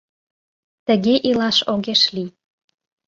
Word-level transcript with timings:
Тыге 0.87 1.15
илаш 1.29 1.57
огеш 1.73 2.01
лий. 2.15 2.29